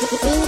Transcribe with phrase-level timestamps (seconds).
[0.00, 0.47] Ooh.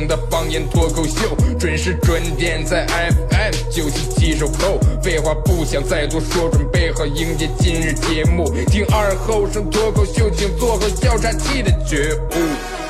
[0.07, 4.79] 的方言脱口秀，准时准点在 FM 九七七收口。
[5.01, 12.80] 废话不想再多说，准备好迎接今日节目，听二后生脱口秀，请做好要岔气的觉悟。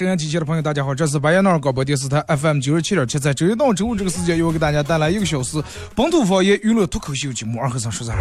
[0.00, 5.62] 好了啊，沈阳机器的朋友，大家好，这是白彦淖尔广播电视台 FM 九十七点七，在周一到周五这个时间，由我给大家带来一个小时
[5.94, 8.18] 本土方言娱乐脱口秀节目《二和尚说事儿》。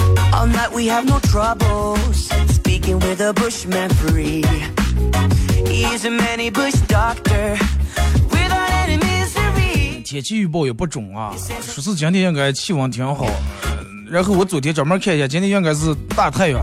[10.03, 13.31] 天气预报也不准啊，说是今天应该气温挺好，呃
[14.11, 16.61] 然后我昨天专门看一下，今天应该是大太阳。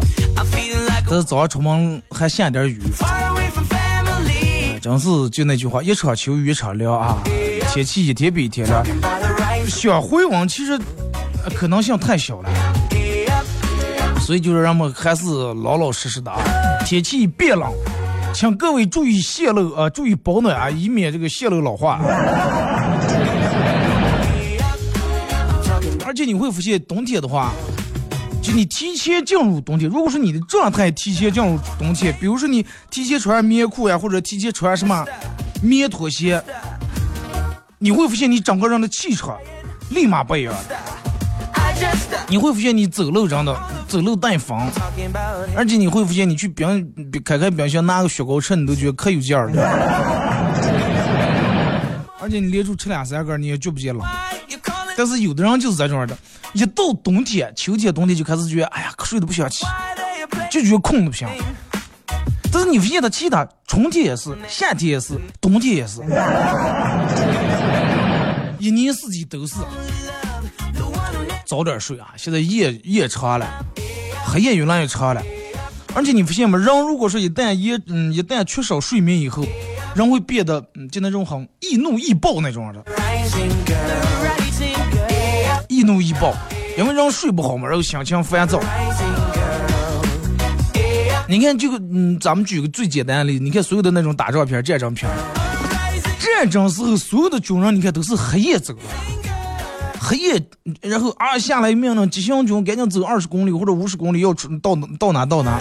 [1.08, 2.83] 但是早上出门还下点雨，
[4.87, 7.19] 真是就那句话，一场秋雨一场凉啊，
[7.73, 8.87] 天气一天比一天凉，
[9.67, 10.81] 想回温其实
[11.56, 12.48] 可能性太小了。
[14.20, 16.41] 所以就是让我们还是老老实实的啊。
[16.85, 17.69] 天气变冷，
[18.33, 22.01] 请各位注意泄露啊，注意保暖啊，以免这个泄露老化。
[26.07, 27.52] 而且你会发现，冬天的话，
[28.46, 35.05] 就你提前进入冬天，如果说你的状态提前进入冬天，比如说你提前穿棉裤呀，或者提前穿什么
[35.61, 36.40] 棉拖鞋，
[37.79, 39.36] 你会发现你整个人的气场
[39.90, 40.55] 立马不一样。
[42.29, 44.57] 你会发现你走路真的走路带风。
[45.57, 46.89] 而且你会发现，你去冰
[47.24, 49.61] 开开冰箱拿个雪糕吃，你都觉得可有劲儿了。
[52.23, 54.07] 而且你连续吃两三个，你也觉不见冷。
[54.96, 56.17] 但是有的人就是这种的，
[56.55, 59.64] 一到冬天、秋天、冬天就开始觉得，哎呀，瞌睡都不想起，
[60.51, 61.29] 就觉得困得不行。
[62.51, 66.01] 但是你发现他其他春天也是，夏天也是，冬天也是，
[68.58, 69.57] 一年四季都是。
[71.45, 72.08] 早点睡啊！
[72.17, 73.46] 现在夜夜长了，
[74.24, 75.23] 黑夜越来越长了。
[75.95, 76.58] 而且你发现吗？
[76.58, 79.45] 人如果说一旦夜嗯一旦缺少睡眠以后，
[79.95, 82.83] 人会变得嗯就那种很易怒易暴那种的，
[85.86, 86.35] 怒易暴，
[86.77, 88.61] 因为人睡不好嘛，然后心情烦躁。
[91.29, 95.11] 你看这个，嗯，咱们举个最简单的例子，你看所有的那种打仗片、战争片，
[96.20, 98.75] 战争时候所有的军人，你看都是黑夜走，
[99.98, 100.41] 黑夜，
[100.80, 105.58] 然后啊下来命令急行军赶紧走二十公里或者五十公里，要出到到哪到哪。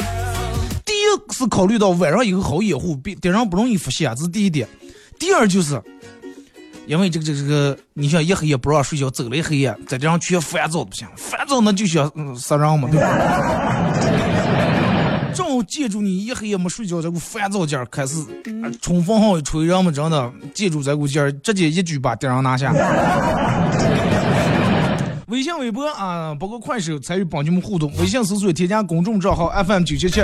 [0.85, 4.67] 第一是考虑到晚上以后好掩护，别敌人不容易发现，这是第一点。
[5.17, 5.81] 第二就是，
[6.87, 13.07] 因为这个这个这个，你像一黑夜不让睡觉，走了一黑夜，在这上全烦躁的不行，烦躁那就想嗯杀人嘛，对吧？
[15.35, 18.17] 正好借助你一黑夜没睡觉这股烦躁劲儿，开始
[18.63, 22.71] 啊冲锋号一吹，人们真的借助这股劲儿，直接一举把敌人拿下。
[25.27, 27.91] 微信、微博啊，包括快手参与帮节目互动。
[27.97, 30.21] 微信搜索添加公众账号 FM 九七七，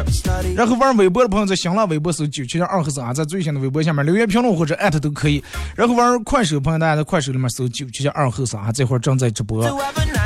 [0.56, 5.44] 然后玩微博的朋友在新浪微博搜九七七二和三啊，在最新的微博下面留言评论或者艾特都可以。
[5.76, 9.64] 然后玩快手朋友，大家在快手里面搜九七七二和三啊，这会儿正在直播。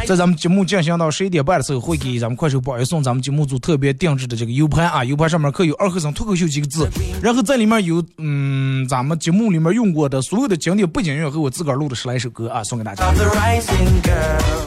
[0.06, 6.88] 在咱们节目进行到十一点半的时候，会给咱们快手宝爷送咱们节目组特别定制的这个 U 盘啊，U 盘上面刻有“二和尚脱口秀”几个字，
[7.24, 13.06] 然后在里面有嗯咱们节目里面用过的所有的经典背景音乐和我自个儿录的十来首歌啊，送给大家。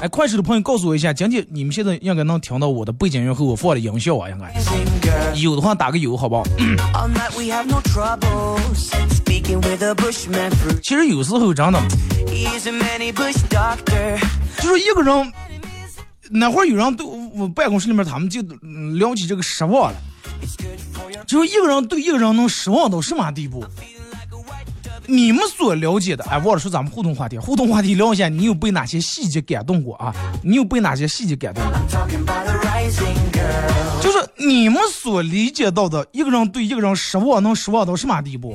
[0.00, 6.44] 哎，快手的朋友告诉我一下，讲解你们现在应该能听到我的背景音和我放的音效啊，应该有的话打个有，好不好？
[10.82, 11.82] 其实有时候真的，
[14.60, 15.32] 就是一个人，
[16.30, 18.40] 那会儿有人对我办公室里面他们就
[18.96, 19.96] 聊起这个失望了，
[21.26, 23.64] 就是一个人对一个人能失望到什么地步？
[25.10, 30.14] 你们所了解的，哎，忘了说咱们互动话题，互动话题聊一下，你有被哪些细节感动过啊？
[30.42, 31.72] 你有被哪些细节感动过？
[34.02, 38.54] 就是你们所理解到的，一个人对一个人失望能失望到什么地步？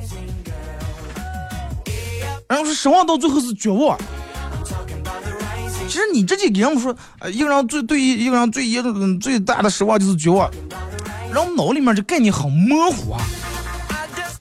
[2.48, 3.98] 然后是失望到最后是绝望。
[5.88, 8.80] 其实你直接给人们说，呃，一个人最对一个人最一
[9.18, 10.48] 最大的失望就是绝望，
[11.32, 13.20] 然后脑里面这概念很模糊啊。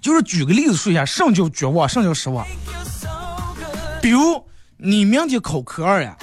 [0.03, 2.45] 就是举个例子说一下，什么叫绝望，什么叫失望。
[4.01, 4.19] 比如
[4.75, 6.13] 你明天考科二呀，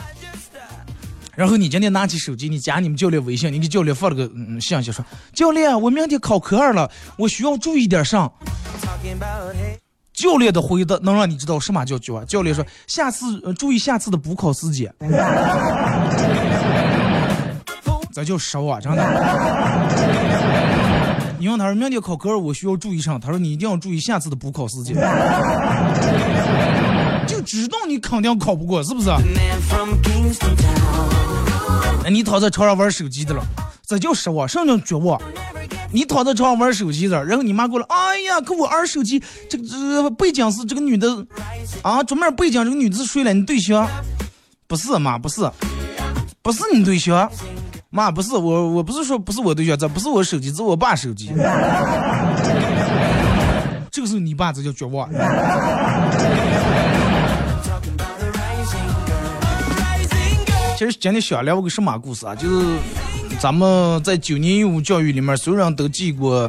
[1.34, 8.30] 然后你今天拿起手机，你加你们教练微信，你给教练发了个嗯信息说，教练，我明天考科二了，我需要注意点啥？
[10.12, 12.26] 教练的回答能让你知道什么叫绝望。
[12.26, 14.94] 教练说，下次注意下次的补考时间。
[18.12, 19.79] 这叫失望，真的。
[21.40, 23.18] 你问他说明天考科二，我需要注意上。
[23.18, 24.94] 他说你一定要注意下次的补考时间，
[27.26, 29.08] 就知道你肯定考不过，是不是？
[32.04, 33.42] 那你躺在床上玩手机的了，
[33.86, 35.18] 这叫失望，什么叫绝望？
[35.90, 41.26] 你躺在床上玩手机的，然后你妈过来，哎呀，可我玩手机这个这背景是这个女的
[41.80, 43.32] 啊，桌面背景这个女的是谁了？
[43.32, 43.88] 你对象？
[44.66, 45.50] 不是妈，不是，
[46.42, 47.32] 不是你对象。
[47.92, 51.32] 妈，不是我，我不是说不是我对象，这不是我手机，这是我爸手机。
[53.90, 55.10] 这个时候你爸这叫绝望。
[60.78, 62.32] 其实今天想聊个什么故事啊？
[62.32, 62.64] 就是
[63.40, 66.48] 咱们在九年义务教育里面，所有人都记过、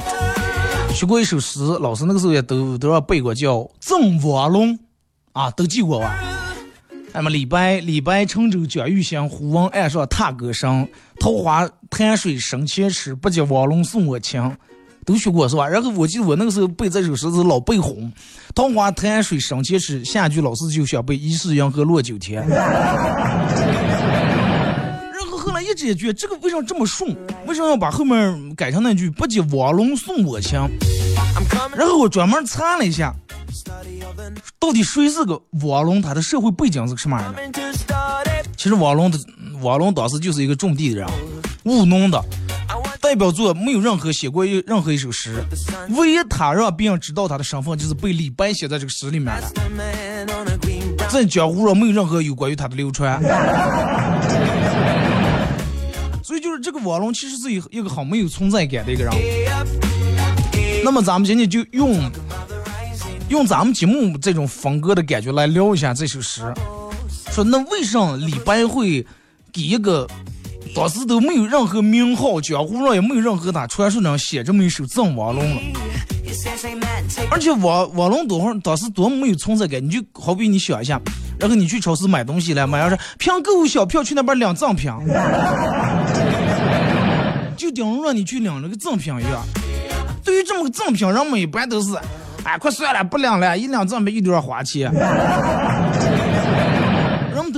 [0.93, 4.73] 学过一首诗，老师那个时候也都都要背过，叫《赠瓦龙》，
[5.33, 6.15] 啊，都记过吧？
[7.13, 10.87] 那么李白，李白乘舟将欲行，忽闻岸上踏歌声。
[11.21, 14.57] 桃花潭水深千尺，不及汪伦送我情。
[15.05, 15.67] 都学过是吧？
[15.67, 18.11] 然后我记得我那个时候背这首诗是老背红。
[18.55, 22.43] 桃花潭水深千尺，下句老师就想背疑是银河落九天。
[22.49, 22.57] 然
[25.29, 27.15] 后后来一直也觉得这个为什么这么顺？
[27.45, 30.59] 为什么要把后面改成那句不及汪伦送我情？
[31.75, 33.13] 然后我专门查了一下。
[34.57, 36.01] 到底谁是个瓦龙？
[36.01, 37.41] 他的社会背景是个什么样的？
[38.61, 39.17] 其实瓦龙的
[39.63, 41.09] 瓦龙当时就是一个种地的人，
[41.63, 42.23] 务农的。
[42.99, 45.43] 代表作没有任何写过一任何一首诗，
[45.97, 49.51] 唯一他让别人知道他的身份，就是被李白写在这个诗里面的。
[51.09, 53.19] 在江湖上没有任何有关于他的流传。
[56.23, 59.11] 所以就是这个瓦龙其实是一一个很没有存在感的一个人。
[60.83, 61.99] 那么咱们今天就用。
[63.29, 66.53] 用咱们节目这种风格的感觉来聊一下这首诗，
[67.31, 69.05] 说那为什么李白会
[69.53, 70.07] 给一个
[70.75, 75.61] 当时都没有任何名号，江湖上也没有任何他传说上写这么一首《赠王龙》了？
[77.29, 80.99] 而且王王龙多会当时多没有存在感，你就好比你想一下，
[81.39, 84.91] 然后你去超市买东西来，买要是凭购物小票去那边领赠品，
[87.57, 89.43] 就等于让你去领了个赠品一样。
[90.23, 91.97] 对于这么个赠品，人们一般都是。
[92.43, 94.91] 哎，快算了，不领了，一两赠品一点花钱。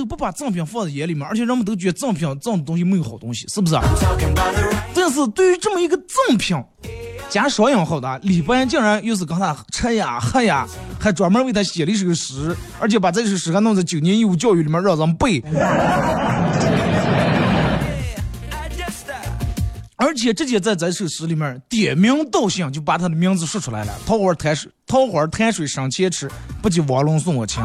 [0.04, 3.76] 不把赠品放在眼里面，而且人们都觉得赠品赠的东西没有好东西，是不是？
[4.94, 6.56] 但是对于这么一个赠品，
[7.28, 10.66] 加双引号的李白竟然又是跟他吃呀喝呀，
[10.98, 15.42] 还专门为他写了一首诗，而且把这首诗还弄在九年义务教育里面让人背。
[19.96, 23.94] 而且直接在这首诗里面点名道姓，就把他的名字说出来了。
[24.04, 26.30] 桃花潭水，桃花潭水深千尺，
[26.60, 27.62] 不及汪伦送我情。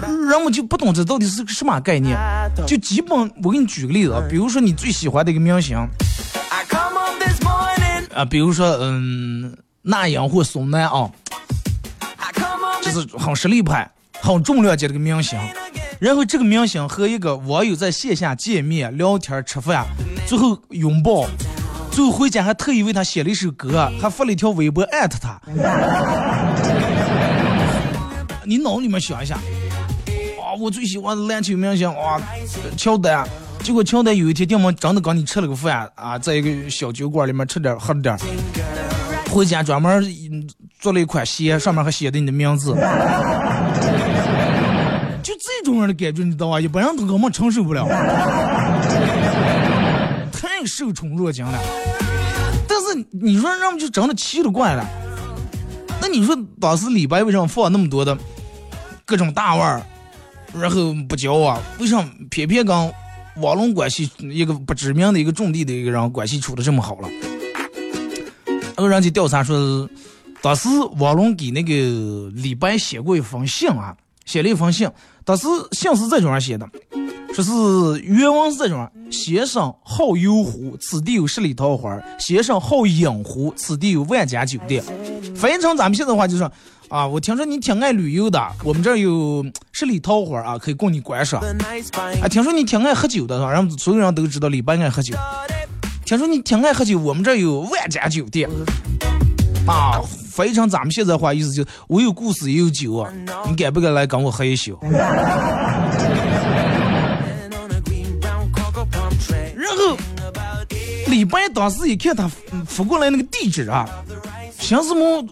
[0.00, 2.18] 人们就不懂这到底是个什么概念。
[2.66, 5.76] 就基本，我给你举个例子啊，比如说你最喜欢的一个明星，
[8.14, 11.10] 啊，比如说嗯，那英或宋楠啊，
[12.82, 13.90] 就是很实力派、
[14.20, 15.38] 很重量级的一个明星。
[15.98, 19.86] 然后这个明星和一个网友在线下见面聊天吃饭，
[20.26, 21.26] 最后拥抱，
[21.90, 25.38] 最后回家还特意为他写了一首歌，还发了一条微博艾特他。
[28.46, 29.40] 你脑里面想一下，啊，
[30.60, 32.20] 我最喜欢的篮球明星哇，
[32.76, 33.26] 乔丹。
[33.62, 38.16] 结果乔丹有一天，电门真的跟你吃了个饭啊，在一个小酒馆里面吃点喝点，
[39.30, 40.04] 回家专门
[40.78, 42.74] 做了一款鞋，上面还写的你的名字。
[45.22, 46.60] 就这种样的感觉，你知道吧？
[46.60, 47.86] 一般人都根本承受不了，
[50.32, 51.58] 太受宠若惊了。
[52.66, 54.86] 但是你说人们就真的奇了怪了。
[56.00, 58.16] 那你说当时李白为什么放那么多的
[59.04, 59.86] 各种大腕，
[60.58, 61.60] 然后不交啊？
[61.78, 62.92] 为什么偏偏跟
[63.36, 67.08] 王龙关系一个不知名的一个种地的一个人关系处的这么好了？
[68.46, 69.88] 然后人家调查说，
[70.42, 74.88] 当时王龙给那个李白写过一封信啊，写了一封信。
[75.24, 76.68] 当时信是这种样写的，
[77.34, 84.82] 说是原文是这种：先生好游湖，此地有十里桃花；先生好饮湖，此地有万家酒店。
[85.36, 86.50] 翻译成咱们现在话就是
[86.90, 91.40] 啊，我听说你挺爱旅游的，我们这儿有十里桃花啊，可以供你观赏。
[92.20, 95.14] 啊，听说你挺爱喝酒的，让所有人都知道李白爱喝酒。
[96.04, 98.50] 听说你挺爱喝酒，我们这儿有万家酒店。
[99.68, 100.00] 啊，
[100.32, 103.08] 非常咱们现在话意思就是，我有故事也有酒啊，
[103.48, 104.76] 你敢不敢来跟我喝一宿？
[109.54, 109.96] 然后
[111.06, 112.28] 李白当时一看他
[112.66, 113.88] 发过来那个地址啊，
[114.58, 115.24] 想什么？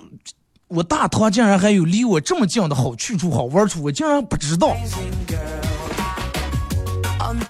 [0.68, 4.76] 我大唐竟然还有离我这么近的好去处、好玩处，我竟然不知道。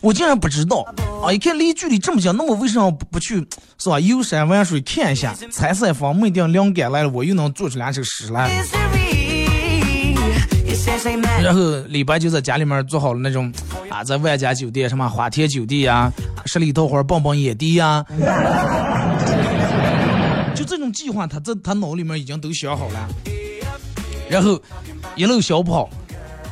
[0.01, 0.85] 我竟然不知道
[1.23, 1.33] 啊！
[1.33, 3.45] 一看离距离这么近，那我为什么不不去
[3.79, 3.99] 是吧？
[3.99, 8.65] 游山玩水看一下，采采风，没定灵感来了，我又能做出两首诗来。
[11.43, 13.53] 然后李白就在家里面做好了那种
[13.91, 16.13] 啊，在万家酒店什么花田酒店呀、
[16.47, 18.05] 十里桃花棒棒野地呀，
[20.69, 23.09] 这种计划，他在他脑里面已经都想好了。
[24.29, 24.61] 然后
[25.17, 25.89] 一路小跑。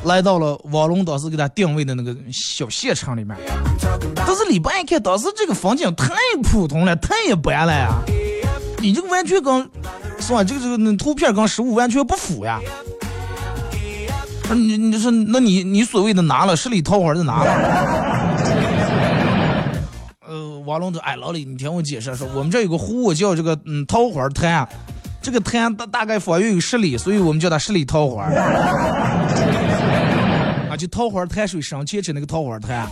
[0.03, 3.35] 来到了王龙当时给他定位的那个小县城里面，
[4.15, 7.91] 但是李白一看，当时这个风景太普通了，太一般了呀！
[8.79, 9.59] 你这个完全跟
[10.19, 10.43] 是吧？
[10.43, 12.61] 这个这个那图片跟实物完全不符呀！
[14.55, 18.26] 你你说，那你你所谓的拿了十里桃花的拿了？
[20.67, 24.67] 王龙说：“哎，老李，你听我解释，说我们这有个湖叫这个嗯桃花潭，
[25.21, 28.23] 这个潭大大概方圆有十里，所以我们叫它十里桃花
[30.69, 32.85] 啊。”就桃花潭水深浅池那个桃花潭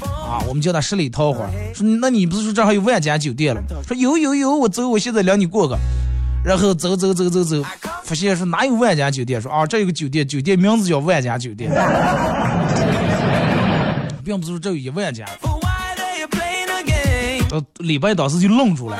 [0.00, 1.46] 啊，我们叫它十里桃花。
[1.74, 3.60] 说那你不是说这还有万家酒店了？
[3.86, 5.76] 说有有有，我走，我现在领你过个。
[6.44, 7.62] 然后走走走走走，
[8.04, 9.42] 发现说哪有万家酒店？
[9.42, 11.68] 说啊，这有个酒店，酒店名字叫万家酒店，
[14.24, 15.26] 并不是说这有一万家。
[17.50, 18.98] 呃，李白当时就愣住了。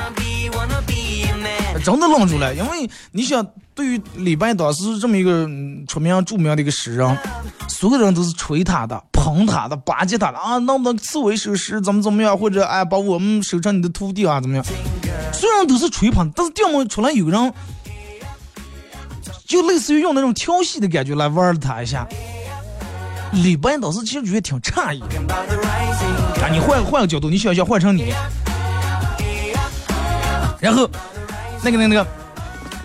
[1.83, 5.47] 真的愣住了，因为你想，对于李白当时这么一个
[5.87, 7.17] 出名著名的一个诗人，
[7.69, 14.65] 所有人都是吹他的、捧他的、巴结他的啊，能不能赐我一首诗，怎么怎么样，或者哎，把我们收成你的徒弟啊，怎么样？
[15.31, 17.53] 虽然都是吹捧，但是调么出来有人，
[19.47, 22.05] 就类似于用那种调戏的感觉来玩了他一下。
[23.31, 25.33] 李白当时其实觉得挺诧异的，
[26.43, 28.13] 啊，你换换个角度，你想想换成你，
[30.59, 30.89] 然后。
[31.61, 32.07] 那个、那个、那个，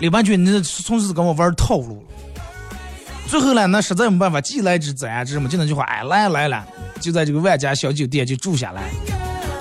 [0.01, 2.03] 李半君，你这从此跟我玩套路了。
[3.25, 6.61] 最后呢，那实在没办法，既来之则安之嘛，就那句话，哎，来来了，
[6.99, 8.91] 就在这个万家小酒店就住下来。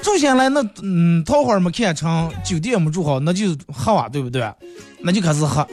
[0.03, 4.53] 住下来，那嗯，桃花没看成，酒店没住好，那就喝啊，对不对？
[5.01, 5.65] 那就开始喝。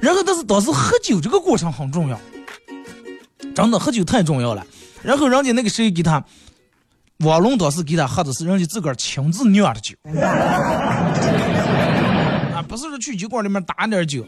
[0.00, 2.18] 然后，但是当时喝酒这个过程很重要，
[3.54, 4.66] 真的喝酒太重要了。
[5.02, 6.24] 然后，人家那个谁给他，
[7.18, 9.94] 王龙当时给他喝的是人家自个儿亲自酿的酒。
[12.54, 14.26] 啊不是说去酒馆里面打点酒，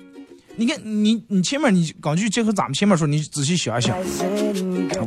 [0.57, 3.97] 你看你你前面你根据结合咱们前面说，你仔细想一想，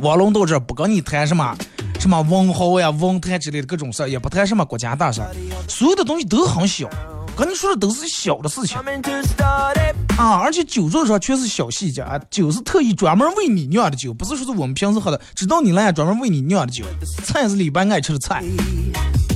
[0.02, 1.56] 王龙到这不跟你谈什么
[1.98, 5.22] 什么文豪呀、文坛之类的各种事儿，也不谈什么国家大事，
[5.66, 6.88] 所有的东西都很小，
[7.36, 8.78] 跟你说的都是小的事情
[10.16, 16.84] 啊，而且酒桌上全是小细节啊，酒是特意专门为你酿的酒，不是说是我们平时喝的，知道你来专门为你酿的酒，
[17.24, 18.42] 菜是李白爱吃的菜。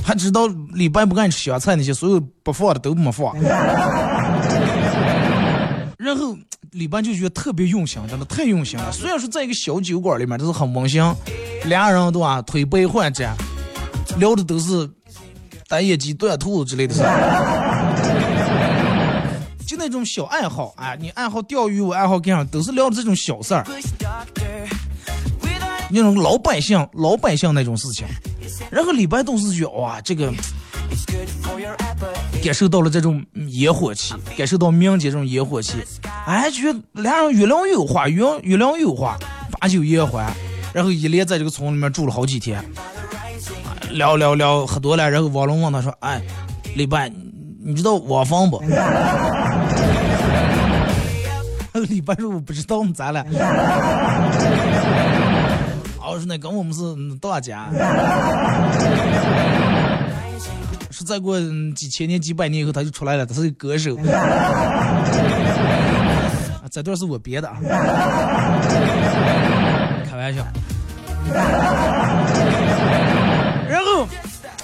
[0.01, 3.35] 还知道李白不爱吃香菜，那些所有不放的都没放。
[5.99, 6.35] 然后
[6.71, 8.89] 李白就觉得特别用心，真的太用心了。
[8.91, 11.03] 虽然说在一个小酒馆里面，都是很温馨，
[11.65, 13.35] 俩人都啊推杯换盏，
[14.17, 14.89] 聊的都是
[15.67, 17.05] 打野鸡、断兔子之类的事就
[19.79, 23.65] 那种小爱好啊，你爱好钓鱼，我爱好干啥，都是聊的这种小事儿，
[25.89, 28.05] 那种老百姓、老百姓那种事情。
[28.69, 30.33] 然后李白都是觉哇，这个
[32.43, 35.75] 感受到了这种烟火气，感受到民间这种烟火气，
[36.25, 39.17] 哎，觉得俩人越聊越有话，越越聊越有话，
[39.59, 40.29] 把酒言欢，
[40.73, 42.61] 然后一连在这个村里面住了好几天，
[43.91, 46.21] 聊聊聊喝多了，然后王龙问他说：“哎，
[46.75, 47.09] 李白，
[47.63, 48.61] 你知道王房不？”
[51.81, 53.25] 礼拜日：“我不知道，咋了？”
[56.01, 56.81] 我说那跟我们是
[57.21, 57.67] 大家，
[60.89, 61.39] 是再过
[61.75, 63.95] 几千年几百年以后他就出来了，他是歌手。
[66.71, 67.57] 这段是我编的啊，
[70.09, 70.45] 开玩笑。
[73.67, 74.07] 然后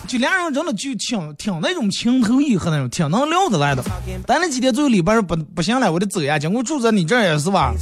[0.08, 3.84] 就俩人真的就挺挺那种情投意合那种，挺能聊得来的。
[4.26, 6.38] 但那几天最后礼拜不不行了，我得走呀。
[6.38, 7.74] 结果住在你这儿也是吧，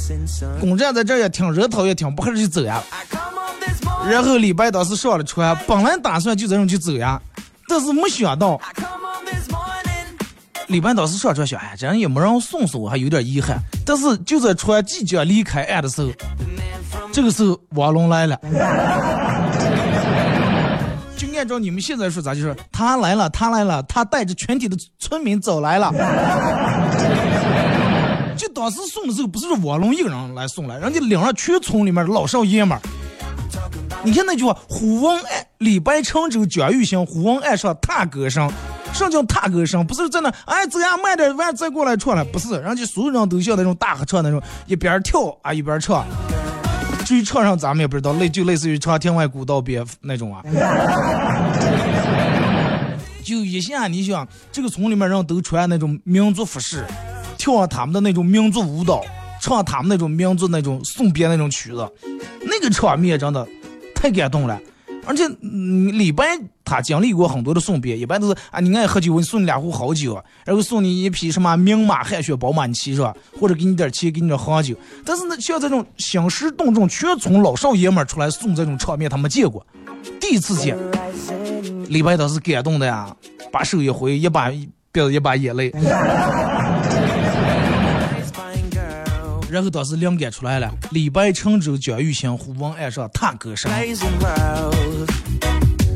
[0.60, 2.82] 公站在这儿也挺热闹，也挺不合适就走呀。
[4.10, 7.20] 然后礼拜当时上了船，本来打算就这种就走呀，
[7.68, 8.60] 但是没想到。
[10.68, 13.58] 礼拜当时上船想，哎，这样也没人送送我，还有点遗憾。
[13.84, 16.10] 但是就在船即将离开岸的时候，
[17.12, 18.40] 这个时候王龙来了。
[21.44, 25.92] 按照你们现在说，咋就是他来了，他来了，他带着全体的村民走来了。
[28.34, 32.80] 就当时送的时候，不是王龙一个人来送来，人家领了全村里面的老少爷们儿。
[34.02, 38.50] 你看那句话：“虎王爱李白乘舟将欲行，虎王爱上踏歌声。”
[38.94, 39.86] 什么叫踏歌声？
[39.86, 42.24] 不是在那，哎，走呀，慢点，完再过来唱了。
[42.24, 46.06] 不是，人家所有人都像那种大合唱那种，一边跳啊一边唱。
[47.04, 50.42] 至于唱上咱们也不知道，类就类似于唱《天外古道边》那种啊。
[53.22, 56.84] 就一下，你想这个村里面人都穿那种民族服饰，
[57.38, 59.02] 跳他们的那种民族舞蹈，
[59.40, 61.90] 唱他们那种民族那种送别那种曲子，
[62.42, 63.46] 那个场面真的
[63.94, 64.60] 太感动了。
[65.06, 65.26] 而且，
[65.92, 73.14] 李白他经历过很多的送别，一般都是啊，你爱喝酒，我送你两壶好酒，然后送你一匹什么名马、汗血宝马，你骑是吧？
[73.38, 74.74] 或者给你点钱，给你点黄酒。
[75.04, 79.66] 但是呢，像这种兴师动众，全村老少爷们出来送这种场面，他没见过，
[80.20, 80.76] 第一次见。
[81.88, 83.14] 李白当时感动的呀，
[83.52, 85.70] 把手一挥，一把鼻子一把眼泪。
[89.54, 93.70] 然后当时灵感出来了，李白乘舟将欲行，忽闻岸上踏歌声。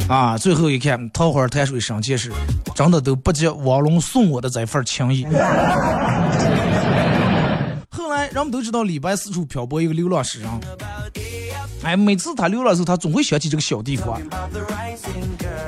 [0.08, 2.30] 啊，最后一看，桃花潭水深，千尺，
[2.76, 5.26] 真的都不及王龙送我的这份情谊。
[7.90, 10.48] 后来人们都知道李白四处漂泊，一个流浪诗人。
[11.82, 14.22] 哎，每次他流浪时候，他总会想起这个小地方。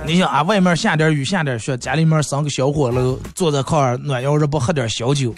[0.06, 5.34] 你想啊，外面下点雨，下点雪，家里面生个小火炉，坐在炕上暖腰热不，喝点小酒。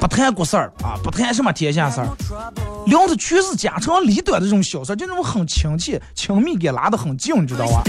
[0.00, 2.08] 不谈国事儿啊，不谈什么天下事儿，
[2.86, 7.82] 聊的全是家长里短的这种小事儿，就那种很亲切、亲密感拉得很近，你知道吧？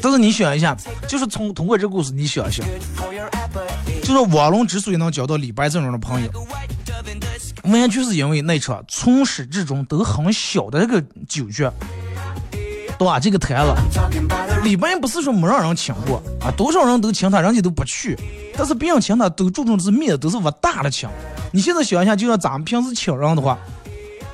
[0.00, 0.74] 但是你想一下，
[1.06, 2.64] 就是从通过这个故事，你想一想，
[4.02, 6.30] 就是王龙之所以能交到李白这种的朋友，
[7.64, 11.68] 完全是因为那场从始至终都很小的这个酒局。
[12.98, 13.76] 都把这个台了，
[14.64, 18.18] 李白不是说没让人请过啊，多少人都请他，人家都不去。
[18.56, 21.08] 但是别人请他都注重的是面子，都是我大的请。
[21.52, 23.56] 你现在想一下，就像咱们平时请人的话，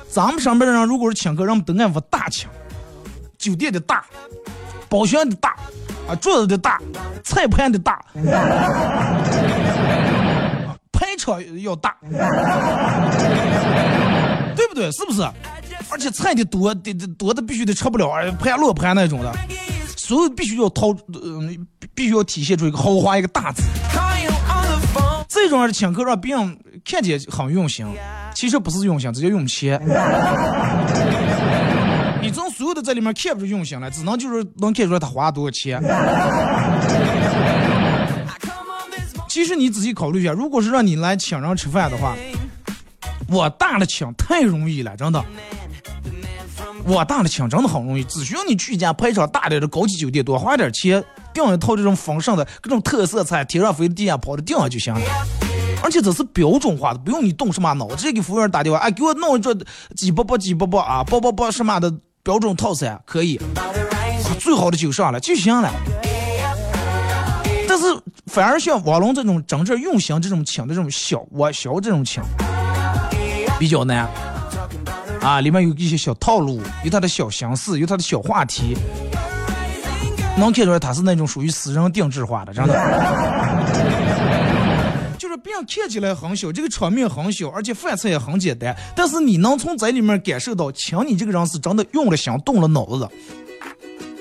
[0.09, 2.49] 咱们上边的人如果是请客，人们都按我大请，
[3.37, 4.03] 酒店的大，
[4.89, 5.55] 包厢的大，
[6.09, 6.81] 啊桌子的大，
[7.23, 8.03] 菜盘的大，
[10.91, 11.95] 排场要大，
[14.55, 14.91] 对不对？
[14.91, 15.21] 是不是？
[15.89, 19.33] 而且菜的多，的多的必须得吃不了，盘落盘那种的，
[19.95, 20.87] 所有必须要掏，
[21.23, 23.63] 嗯，必须要体现出一个豪华一个大字。
[25.27, 27.85] 这种的请客让别人看见很用心，
[28.33, 29.79] 其实不是用心，这叫用钱。
[32.21, 35.79] 你从所有的在里面看不出用心来，只能就是能看出来他花多少钱。
[39.29, 42.15] 其实你仔细考虑一下，如果是让你来请人吃饭的话，
[43.27, 45.23] 我大的请太容易了，真的。
[46.87, 55.01] 我大的请真的很容易，只需要你去一家排场大点的高级酒店，多花点钱订一套这种丰盛的各种特色菜，天上飞地下跑的订上就行了。
[55.83, 59.55] 而且这是标准化的，不用你动什么脑，直接给服务员打电话，哎，给我弄一桌
[59.95, 63.39] 几包包几包包啊，包包包什么的标准套餐可以，
[64.39, 65.71] 最好的酒上了就行了。
[67.67, 67.85] 但是
[68.27, 72.21] 反而像王龙这种真正用心这种请的这种小我小这种请
[73.59, 74.07] 比较难。
[75.25, 78.77] 啊，里面有一些小套路，有他的小相似，有他的小话题，
[80.37, 82.73] 能看出来他是那种属于私人定制化的，真的。
[85.17, 93.09] 就是别人看起来很小，这个场面很小，而且饭菜也很简单，但是你能从这里面感受到，请你这个人是真的用了心，动了脑子的。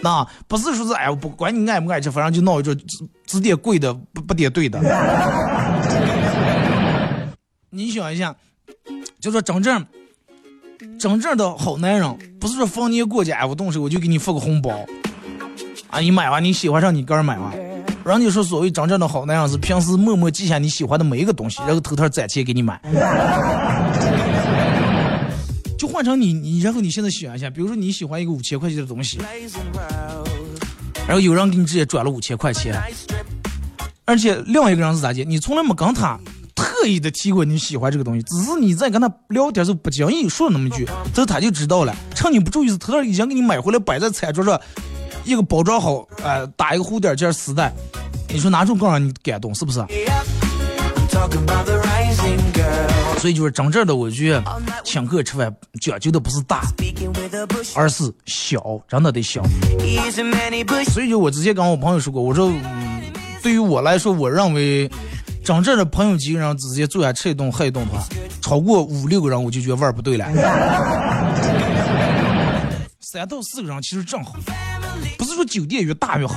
[0.00, 4.80] 那不是说是哎，我不管你爱不爱吃，反正就闹一桌，只只点贵的，不不点对的。
[7.68, 8.34] 你想一下，
[9.20, 9.84] 就说真正。
[10.98, 14.70] 真正的好男人，不是说逢年过节哎，我动手我就给你发个红包，
[15.88, 17.52] 啊，你买完你喜欢上你个人买完。
[18.04, 22.78] 人家说所谓真正的好男人是平时默默记下你喜欢的每一个东西，然后偷偷攒钱给你买。
[25.78, 29.18] 就换成你你，然后你现在想一下，比如说你喜欢一个五千块钱的东西，
[31.06, 32.74] 然后有人给你直接转了五千块钱，
[34.04, 35.24] 而且另外一个人是咋的？
[35.24, 36.18] 你从来没跟他。
[36.84, 41.96] 特意的提过你喜欢这个东西，只是你在跟他聊天时候不经意说那么一句，这他就知道了。
[42.14, 44.60] 趁你不注意时，他已经给你买回来摆在餐桌上，
[45.24, 47.72] 一个包装好，呃，打一个蝴蝶结丝带。
[48.28, 49.54] 你说哪种更让你感动？
[49.54, 49.82] 是不是？
[53.18, 54.44] 所以就是真正的，我觉得
[54.84, 56.64] 请客吃饭讲究的不是大，
[57.74, 59.42] 而是小，真的得小。
[60.92, 63.02] 所以就我之前跟我朋友说过，我说，嗯
[63.42, 64.90] 对于我来说，我认为
[65.44, 68.02] 真正的朋友几个人直接坐下吃一顿喝一顿的话，
[68.40, 70.26] 超过五六个人我就觉得味儿不对了。
[73.00, 74.36] 三到四个人其实正好，
[75.18, 76.34] 不是说酒店越大越好。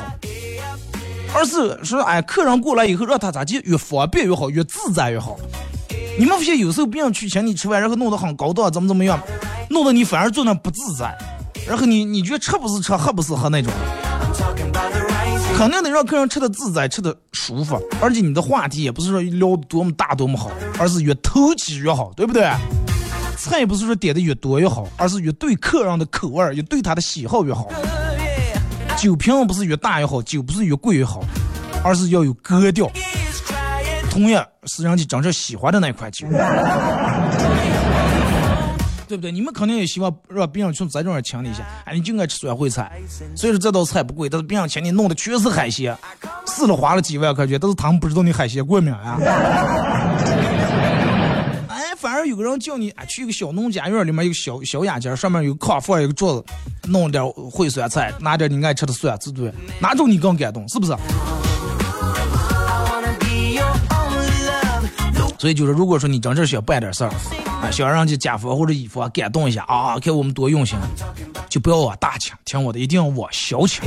[1.33, 5.37] 而是说，哎，客人过来以后，让他咋就越方便越好，越自在越好。
[6.19, 9.17] 你们发现有时候别人去请你吃饭，然后弄得很高档，怎么怎么样，
[9.69, 11.17] 弄得你反而坐那不自在。
[11.65, 13.71] 然后你你觉得吃不是吃，喝不是喝那种，
[15.57, 17.81] 肯定得让客人吃的自在，吃的舒服。
[17.99, 22.47] 而且你的话题也不是说聊多么大多么好，而是越投机越好，对不对？
[23.39, 27.67] 菜不是说点的越多越好，而是越对客人的口味，越对他的喜好越好。
[28.99, 31.23] 酒瓶不是越大越好，酒不是越贵越好，
[31.83, 32.87] 而是要有格调。
[34.11, 36.27] 同样是人家真正喜欢的那款酒，
[39.07, 39.31] 对不对？
[39.31, 42.91] 你们肯定也希望让别人从这种人请你一下，哎，你就爱吃酸烩菜，
[43.35, 45.97] 所以说这道菜不贵，但是别人请你弄的全是海鲜，
[46.45, 49.17] 死了花了几万块钱，但是他们不知道你海鲜过敏啊。
[51.69, 51.83] 哎。
[51.99, 56.45] 反而有个人叫你啊，去一个小农家院里面，有个小小雅间，上面有炕放一个桌子，
[56.91, 59.51] 弄点烩酸菜，拿点你爱吃的蒜，对不对？
[59.79, 60.63] 哪种你更感动？
[60.69, 60.95] 是不是？
[65.37, 67.11] 所以就是，如果说你真正想办点事儿，
[67.61, 70.77] 啊，想让这家方或者乙方感动一下啊，看我们多用心，
[71.49, 73.83] 就不要往大请，听我的，一定要往小请。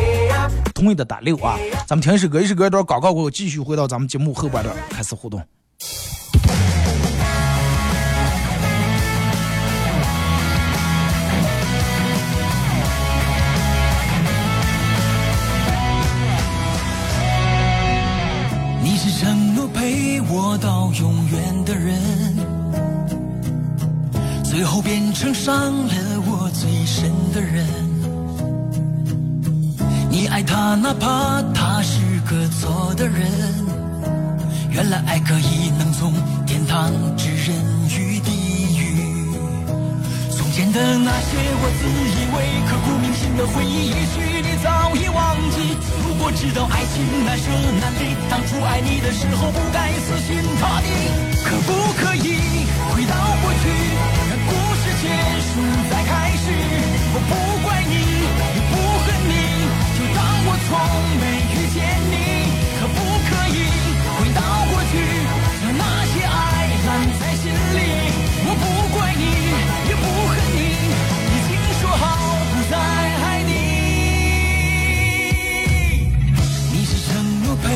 [0.75, 1.59] 同意的打六啊！
[1.87, 5.43] 咱们听一首歌，一首歌一段广告过后，继续回到咱们节目后半段开始互动。
[24.61, 27.65] 最后变成伤了我最深的人。
[30.11, 31.97] 你爱他，哪怕他是
[32.29, 33.25] 个错的人。
[34.69, 36.13] 原来爱可以能从
[36.45, 37.57] 天堂指人
[37.89, 39.01] 于地狱。
[40.29, 45.73] 从前的那些我自以为刻骨铭心的回忆，也许你早已忘记。
[46.07, 47.49] 如果知道爱情难舍
[47.81, 50.93] 难离，当初爱你的时候不该死心塌地，
[51.49, 53.65] 可不可以回到过去，
[60.71, 60.73] 从
[61.21, 61.77] 没遇见
[62.11, 62.15] 你。
[62.79, 63.59] 可不可以
[64.17, 64.93] 回到过去，
[65.63, 66.33] 让那些爱
[66.87, 67.79] 烂在心里？
[68.47, 68.65] 我不
[68.97, 69.23] 怪你，
[69.91, 70.59] 也不恨你，
[71.35, 72.03] 已经说好
[72.51, 73.51] 不再爱你。
[77.63, 77.67] 陪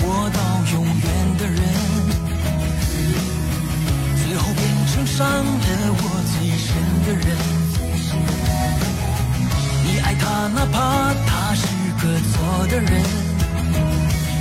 [0.00, 0.38] 我到
[0.72, 1.58] 永远的人，
[4.16, 4.58] 最后变
[4.90, 5.60] 成伤了
[6.00, 6.66] 我最深
[7.04, 7.28] 的人。
[9.84, 10.22] 你爱他，
[10.54, 10.74] 哪怕
[11.23, 11.23] 他
[12.32, 12.88] 错的人。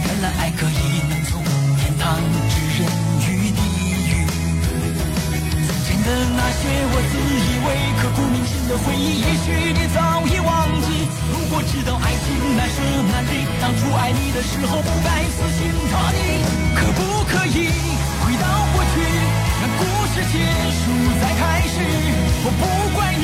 [0.06, 1.44] 原来爱可以能从
[1.78, 2.20] 天堂
[2.50, 2.86] 指人
[3.28, 3.60] 于地
[4.10, 4.28] 狱。
[5.66, 7.68] 从前的那些我自以为
[8.00, 10.88] 刻骨铭心的回忆，也许你早已忘记。
[11.32, 12.78] 如果知道爱情难舍
[13.12, 16.18] 难离，当初爱你的时候不该死心塌地。
[16.76, 17.70] 可不可以
[18.24, 18.96] 回到过去，
[19.62, 19.82] 让故
[20.14, 20.36] 事结
[20.82, 20.84] 束
[21.22, 21.76] 再开始？
[22.46, 22.62] 我不
[22.96, 23.24] 怪你，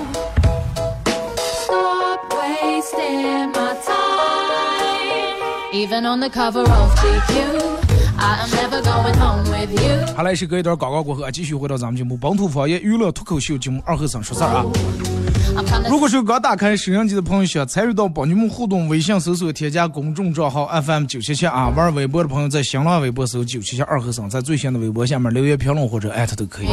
[5.81, 7.57] Even on the cover of GQ,
[8.19, 10.15] I am never going home with you.
[10.15, 14.63] 好嘞，是隔一段广告过后啊，继续回到咱们节目本土方言娱乐脱口秀节目二和尚说事儿啊。
[15.89, 26.67] 如果是刚打开收音机的朋友，想参与到帮你们互动，微信搜索添加公众账号 FM 九七七啊，玩微博的朋友在新浪微博搜九七七二和尚，在最新的微博下面留言评论或者艾特都可以。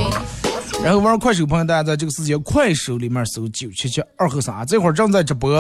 [0.82, 5.50] 然后玩快手朋友，大家在这个时间快手里面搜九七七二和尚啊，这会儿正在直播。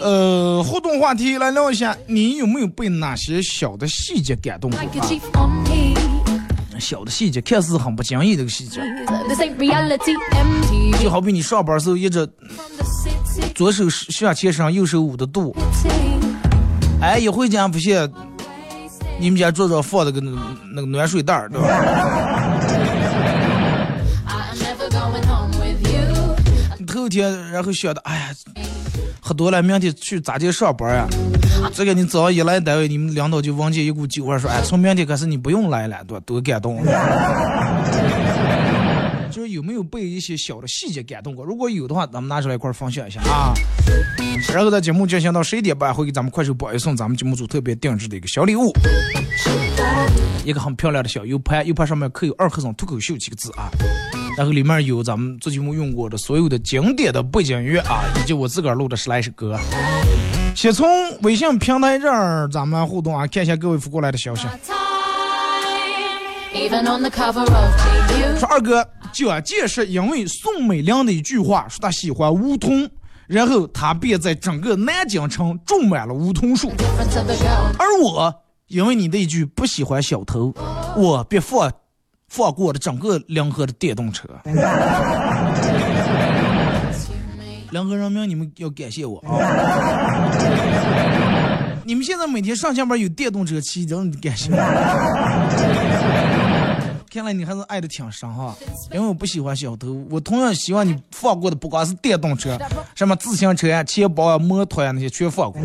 [0.00, 4.80] 呃，互动话题来聊一下，你有没有被哪些小的细节感动过.
[6.78, 8.80] 小的细节看似很不经意的细节
[11.02, 12.28] 就好比你上班时候一直.
[13.54, 15.56] 左手向前伸，右手捂着肚。
[17.00, 18.08] 哎，一回家不现
[19.18, 20.38] 你们家桌上放了个那个
[20.74, 22.17] 那个暖水袋儿，对吧？
[27.08, 28.28] 天然后想的，哎呀，
[29.20, 31.06] 喝多了，明天去咋地上班呀？
[31.74, 36.84] 这个你早上一来单位，你们领导就闻见一股酒味，说，哎，从明天开始你不用来了，多多感动。
[39.30, 41.44] 就是有没有被一些小的细节感动过？
[41.44, 43.52] 如果有的话，咱们拿出来一块分享一下啊。
[44.52, 48.72] 然后在节目进行到十一点半，会给咱们快手榜一送咱们节目组特别定制的一个小礼物，
[50.48, 53.68] 一个很漂亮的小 U 盘，U 盘上面刻有“二和尚脱口秀”几个字啊。
[54.34, 59.60] 然后里面有咱们做节目用过的所有的经典的背景音乐啊，以及我自个儿录的十来首歌。
[60.54, 60.88] 先从
[61.20, 64.46] 微信平台这儿咱们互动啊，看一下各位发过来的消息。
[68.38, 72.88] 说二哥，蒋介石因为宋美龄的一句话说他喜欢梧桐，
[73.26, 76.72] 然后他便在整个南京城种满了梧桐树。
[77.78, 78.34] 而我
[78.68, 80.54] 因为你的一句不喜欢小偷，
[80.94, 81.72] 我便放
[82.28, 84.28] 放过了整个临河的电动车。
[87.70, 89.32] 临河人民，你们要感谢我啊！
[91.84, 94.58] 你们现在每天上下班有电动车骑，真的感谢我。
[97.10, 98.54] 看来你还是爱的挺深哈，
[98.92, 102.58] 因为我不喜欢小偷，我同样希望你放过的不光是电动车，
[102.94, 105.58] 什么自行车呀、钱包啊、摩托呀那些全放过。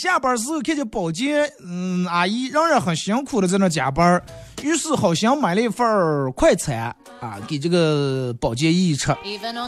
[0.00, 4.24] 下班时候看见保洁，嗯，阿姨仍然很辛苦的在那加班儿，
[4.62, 6.84] 于是好心买了一份儿快餐
[7.20, 9.14] 啊，给这个保洁姨姨吃。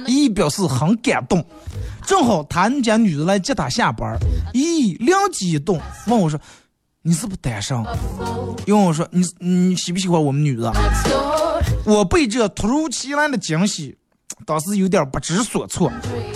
[0.07, 1.45] 姨姨表示很感动，
[2.07, 4.19] 正好他们家女的来接她下班儿，
[4.55, 6.41] 姨姨灵机一动问我说
[7.05, 7.77] ：“你是不是单身？”
[8.67, 10.73] 因为我说：“你你喜不喜欢我们女的？”
[11.85, 13.95] 我被这突如其来的惊喜，
[14.47, 15.93] 当时有点不知所措，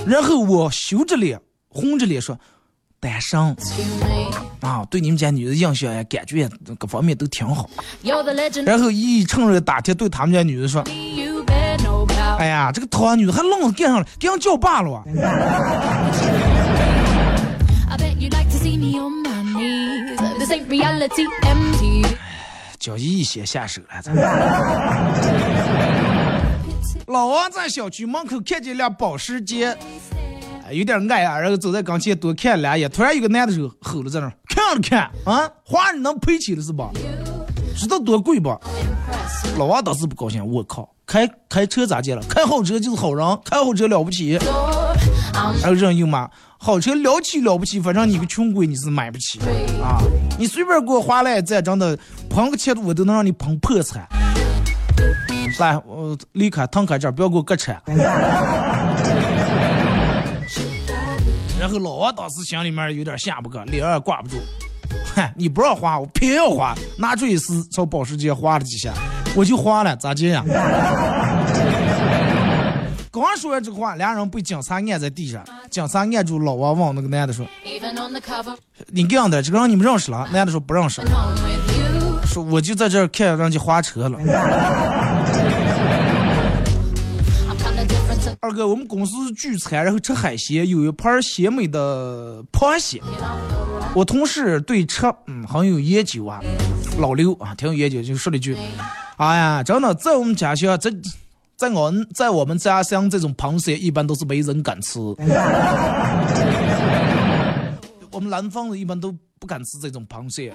[0.07, 2.39] 然后我羞着脸、红着脸说
[2.99, 3.39] ：“单身
[4.61, 7.69] 啊，对你们家女的印象也感觉各方面都挺好。
[8.65, 10.83] 然后一趁热打铁，对他们家女的说
[12.39, 15.05] ：“哎呀，这个讨女的还愣跟上了，干叫爸了。
[15.07, 15.13] 哎”
[22.79, 24.15] 叫一些下手了，咱。
[27.07, 29.77] 老王在小区门口看见辆保时捷。
[30.73, 36.91] 有点矮啊，然后走在跟前多看两眼，突然有个男的就吼了在那，看了看啊，花你能赔起了是吧？
[37.77, 38.59] 知道多贵吧？
[39.59, 42.23] 老王当时不高兴，我靠，开开车咋见了？
[42.29, 44.39] 开好车就是好人，开好车了不起。
[44.39, 49.39] I'm 然后人又骂，好车了起了不起，反正你个穷鬼你是买不起
[49.83, 50.01] 啊！
[50.39, 51.99] 你随便给我花来再真的
[52.31, 54.07] 碰个钱我都能让你碰破产。
[55.59, 57.73] 来，我离开，腾开这儿，不要给我搁车。
[61.67, 64.37] 然后老王当时心里面有点下不个，脸也挂不住。
[65.17, 68.93] 嗨， 你不让花，我偏要花，拿出一丝朝保时捷划了几下，
[69.35, 70.45] 我就花了，咋接呀？
[73.11, 75.43] 刚说完这个话，俩人被警察按在地上。
[75.69, 77.45] 警察按住老王，问那个男的说
[78.93, 81.03] 你这样的，这个人你们认识了？”男的说：“不认识。
[82.27, 84.17] 说我就在这儿看人家划车了。
[88.47, 93.03] 二哥，我们公司聚餐，然后吃海鲜，有一盘鲜美的螃蟹。
[93.93, 96.41] 我同事对吃嗯很有研究啊，
[97.01, 98.57] 老刘啊挺有研究，就说了一句
[99.19, 100.93] ：“哎呀，真的，在我们家乡，在
[101.57, 105.01] 在我们在我们家乡，这种螃蟹一般都是没人敢吃。
[108.13, 110.55] 我们南方人一般都不敢吃这种螃蟹。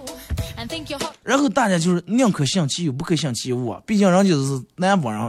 [1.23, 3.81] 然后大家就是宁可信其有，不可信其无啊。
[3.85, 5.21] 毕竟人家是南方人，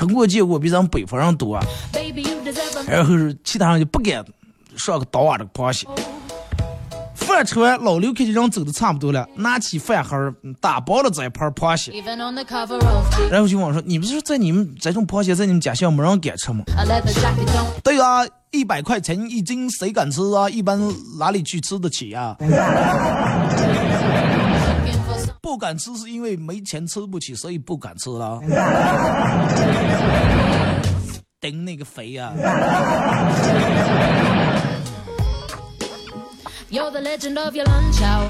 [0.00, 1.62] 成果结果比咱们北方人多啊。”
[2.88, 4.24] 然后是其他人就不敢
[4.74, 5.86] 上个刀啊这个螃蟹。
[7.14, 11.92] 饭吃完，老刘看见人走的差不多了，拿起饭盒打包了这一盘螃蟹
[13.30, 17.44] 然后就问我说：“你们是在你们这种螃蟹在你们家乡没人敢吃吗 a leather jacket.
[17.54, 20.48] Don't？” 对啊，一百块钱一斤，谁敢吃啊？
[20.48, 20.80] 一般
[21.18, 22.34] 哪里去吃得起啊？
[25.40, 28.38] 不敢吃是因为没钱吃不起，所以不敢吃了。
[31.40, 32.32] 顶那个肥呀！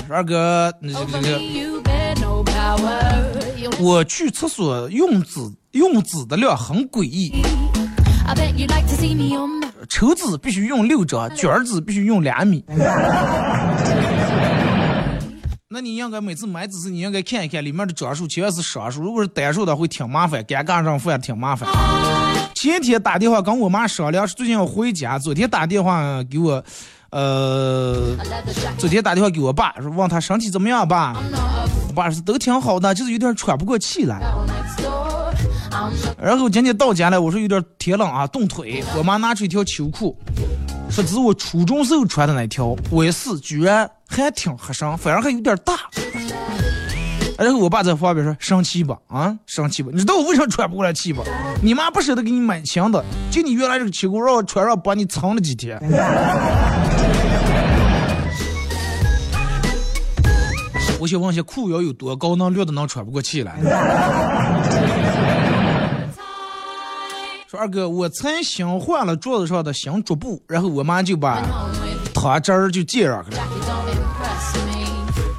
[0.09, 1.39] 二哥，你这个……
[3.81, 5.41] 我去厕所用纸
[5.73, 7.43] 用纸的量很诡异，
[9.89, 12.65] 抽纸必须用六张，卷纸必须用两米。
[15.73, 21.69] 那你应该每次买纸时，你应该看一看里面的张数全是双数，如果是单数的会挺麻烦，尴尬上饭挺麻烦。
[22.57, 26.61] 前天打电话跟我妈商量，最近要回家，昨天打电话给我，
[27.11, 28.17] 呃，
[28.79, 31.17] 昨天打电话给我爸，说问他身体怎么样，爸。
[31.87, 34.21] 我爸说都挺好的，就是有点喘不过气来。
[36.21, 38.83] 然后今天到家了，我说有点天冷啊，冻腿。
[38.99, 40.19] 我妈拿出一条秋裤，
[40.91, 45.75] 说这是我初中时候穿的那条，我也是，居然还挺合身，反而还有点大。
[47.39, 49.91] 然后我爸在旁边说：“生气吧，啊，生气吧！
[49.93, 51.23] 你知道我为啥喘不过来气吧？
[51.63, 55.79] 你妈不舍得给你买新的，就你原来这个秋裤让我穿上，把你藏了几天。
[61.01, 63.55] ”我想问一下，裤腰有多高能略的能喘不过气来？
[67.51, 73.43] 说二哥，我才新换了桌子上的新桌布，然后我妈就把 home with 汤汁儿就接上去了。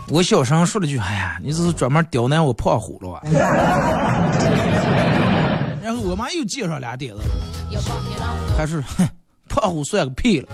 [0.10, 3.22] 我小声说了句：“哎呀，你这是专门刁难我胖虎了吧？”
[5.82, 7.22] 然后我妈又接上俩点子，
[8.58, 9.08] 还是哼，
[9.48, 10.50] 胖虎算个屁了！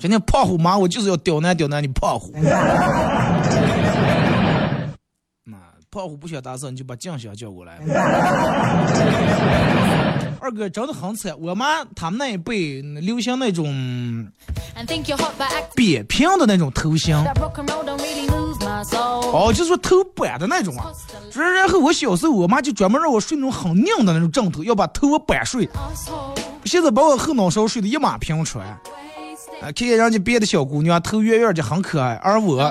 [0.00, 2.32] 今天胖虎妈，我就是要刁难刁难你胖虎。
[5.44, 5.56] 那
[5.92, 7.78] 胖虎不想打扫，你就把静香叫过来。
[10.46, 14.30] 二哥真的很惨，我妈他们那一辈流行那种.
[15.74, 17.16] 扁平的那种头型.
[19.32, 20.92] 哦，就是说头板的那种啊。
[21.34, 25.68] 然然后我小时候，我妈就专门让我睡那种很硬的那种枕头，要把头发板睡。
[26.64, 28.64] 现在把我后脑勺睡得一马平川。
[28.64, 28.78] 啊，
[29.62, 32.62] 看见人家别的小姑娘头圆圆的很可爱，而我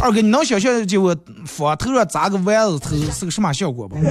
[0.00, 3.96] 二哥，你能想象就我发头上扎个丸子头是个什么效果不？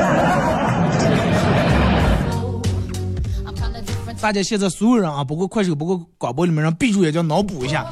[4.22, 7.86] 大家现在所有人啊，包括快手，包括广播里面人，闭住眼睛脑补一下，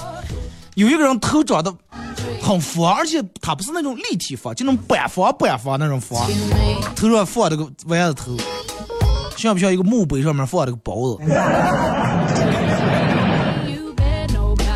[0.76, 1.74] 有一个人头长得
[2.40, 6.22] 很方，而且他不是那种立体方，就那种板方板方那种方，
[6.96, 8.38] 头上放了个丸子头，
[9.36, 11.24] 像不像一个墓碑上面放了个包子？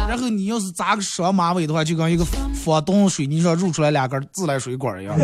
[0.08, 5.16] 然后你要是扎个双马尾的话，就跟一个佛洞水泥上入出来两根自来水管一样。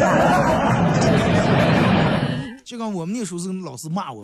[2.70, 4.24] 就跟我们那时候是老师骂我.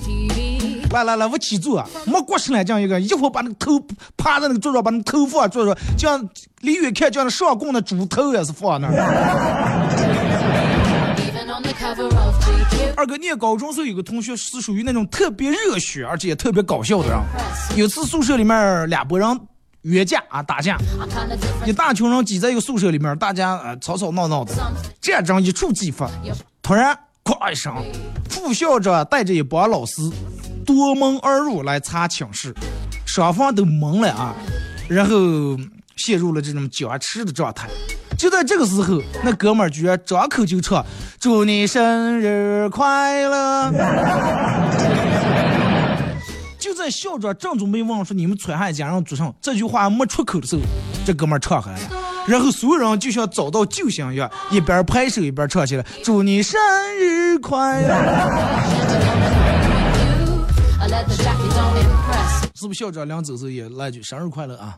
[0.91, 3.71] 来来来，我起坐，没过身来这样一个，一会儿把那个头
[4.15, 6.29] 趴在那个桌上，把那个头放桌上，这样
[6.61, 8.93] 离远看，这样上供的猪头也是放那儿。
[12.95, 17.19] 二哥念高中时候有个同学是属于那种特别热血，而且也特别搞笑的人。
[17.75, 19.27] 有次宿舍里面俩拨人
[19.81, 20.77] 约架啊打架.
[21.65, 24.53] 一大群人挤在一个宿舍里面，大家呃吵吵闹闹的，
[25.01, 26.07] 战争一触即发。
[26.61, 26.95] 突然，
[27.25, 27.73] 咵一声，
[28.29, 29.95] 副校长带着一帮老师
[30.63, 32.53] 夺门而入来查寝室，
[33.03, 34.35] 双方都懵了啊，
[34.87, 35.15] 然后
[35.95, 37.67] 陷入了这种僵持的状态。
[38.15, 40.85] 就在这个时候，那哥们儿居然张口就唱
[41.19, 43.71] ：“祝你生日快乐。”
[46.59, 50.61] 就在校长正准备问说你们村还家人组成，这句话没出口的时候，
[51.03, 51.89] 这哥们儿唱下来了，
[52.27, 56.59] 然后所有人就像找到救星一样，一边拍手一边唱起来：“祝你生
[56.99, 57.93] 日快乐
[60.79, 64.75] A leather jacket don't impress.！” 是不是校长临走时候也来句“生日快乐”啊.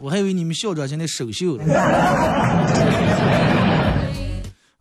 [0.00, 1.64] 我还以为你们校长现在首秀了。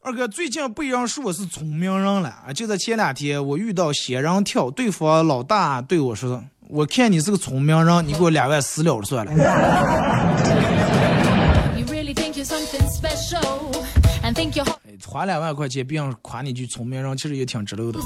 [0.02, 2.52] 二哥，最近被人说我是聪明人了啊！
[2.54, 6.44] 就在前两天，我遇到仙人跳，对方老大对我说
[6.76, 9.32] ：“我看你是个聪明人，你给我两万私了了算了。
[11.78, 13.72] You really think you're something special
[14.24, 18.00] and think you're hot 哎”花两万块钱，别人夸你句聪明人，其实也挺值得的。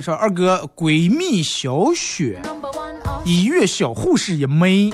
[0.00, 2.40] 说二哥，闺蜜小雪.
[3.26, 4.90] 医院小护士一枚。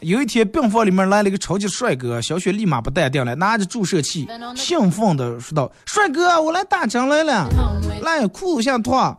[0.00, 7.48] 有一天，病房里面来了一个超级帅哥，小雪立马不淡定了，拿着注射器，兴奋的说道：“帅哥，我来打针来了，
[8.02, 9.16] 来裤子先脱。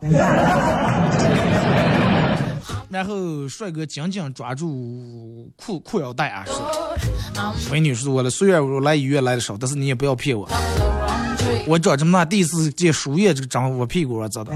[2.88, 10.48] 然后帅哥紧紧抓住裤裤腰带啊，说美女，是我了，虽然我来医院来的少，但是你也不要骗我.
[11.66, 14.46] 我长这么大第一次见输液这个长我屁股上知道。”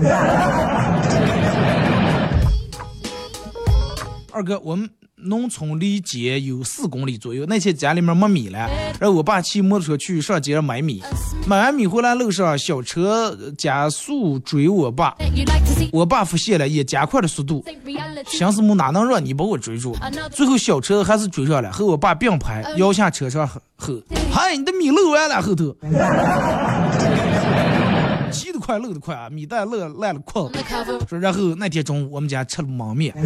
[4.32, 4.88] 二哥，我们
[5.24, 8.68] 农村离街有四公里左右，那天家里面没米了，
[9.00, 11.02] 然后我爸骑摩托车去上街上买米，
[11.46, 15.16] 买完米回来路上小车加速追我爸
[15.92, 17.64] 我爸发现了也加快了速度.
[18.26, 19.96] 想死木哪能让你把我追住？
[20.30, 23.94] 最后小车还是追上了，和我爸并排摇下车窗吼吼
[24.30, 25.74] ：“嗨，你的米漏完了后头。
[28.30, 29.30] ”骑得快，漏得快啊！
[29.30, 30.54] 米袋漏烂了裤子。
[30.54, 33.14] The cover 说，然后那天中午我们家吃了焖面。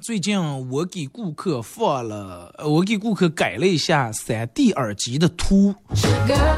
[0.00, 0.40] 最近
[0.70, 5.74] 我给顾客放了，呃我给顾客改了一下 3D 耳机的图。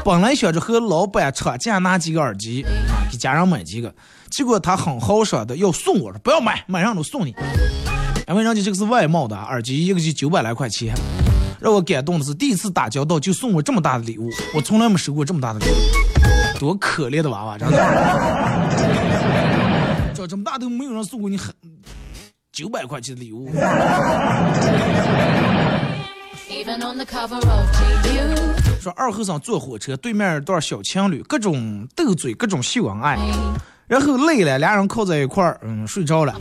[0.03, 2.65] 本来想着和老板吵架拿几个耳机，
[3.11, 3.93] 给家人买几个，
[4.29, 7.35] 结果他很豪爽的要送我，说不要买，买上都送你。
[8.27, 10.95] 因为人家这个是外贸的耳机，一个就九百来块钱。
[11.59, 18.72] 让我感动的是，第一次打交道就送我这么大的礼物，我从来没收过这么大的礼物，多可怜的娃娃，真的。
[20.23, 21.53] 长这么大都没有人送过你很
[22.51, 23.51] 九百块钱的礼物。
[28.79, 33.17] 说二和尚坐火车，对面一对小情侣，各种斗嘴，各种秀恩爱，
[33.87, 36.33] 然后累了，俩人靠在一块儿，嗯，睡着了。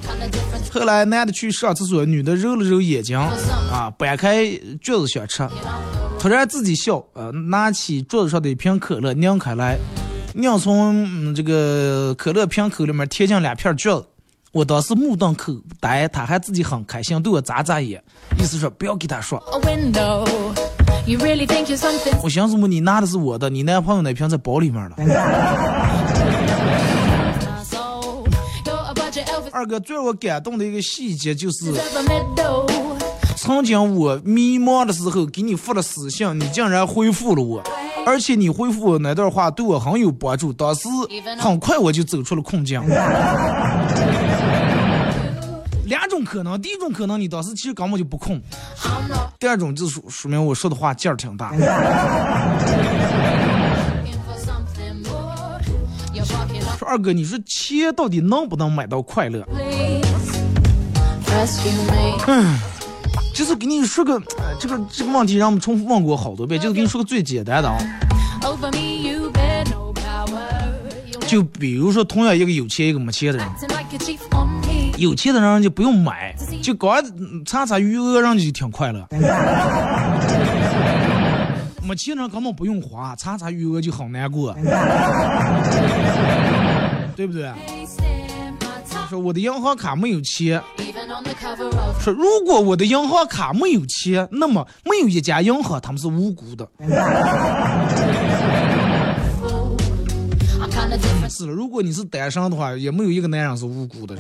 [0.72, 4.44] 后来男的去上厕所，女的揉了揉眼睛，啊，掰开
[4.80, 5.48] 橘子想吃，
[6.20, 9.76] 突然自己笑，呃，拿起桌子上的一瓶可乐拧开来，
[10.34, 14.04] 拧从嗯这个可乐瓶口里面贴进两片橘子。
[14.52, 18.02] 我当时目瞪口呆，他还自己很开心，对我眨眨眼，
[18.38, 19.38] 意思说不要给他说。
[19.52, 20.26] A window.
[21.06, 24.96] You really think you're something 我寻思么，你拿的是我的，你男朋友那瓶在包里面了。
[29.52, 31.72] 二哥最让我感动的一个细节就是.
[33.36, 37.62] 曾经我迷茫的时候给你发了私信，你竟然回复了我，
[38.04, 40.88] 而且你回复我那段话对我很有帮助，当时
[41.38, 42.82] 很快我就走出了困境。
[45.86, 48.40] 两种可能，第一种可能你当时其实根本就不空，
[49.38, 51.52] 第二种就是说说明我说的话劲儿挺大。
[56.78, 59.46] 说二哥，你说钱到底能不能买到快乐
[61.26, 62.62] ？please.
[63.34, 67.78] 就是给你说个，呃这个这个问题让我们重复问过好多遍，就是给你说个最简单的啊。
[71.26, 73.48] 就比如说，同样一个有钱一个没钱的人.
[74.98, 79.08] 有钱的人就不用买，就光嗯擦擦余额，人家就挺快乐。
[81.82, 84.54] 没钱的人根本不用花，擦擦余额就好难过，
[87.16, 87.50] 对不对.
[89.08, 90.62] 说我的银行卡没有钱，
[92.00, 96.68] 说如果我的银行卡没有钱，那么没有一家银行他们是无辜的。
[101.28, 104.16] 是了，如果你是单身的话，也没有一个男人是无辜的。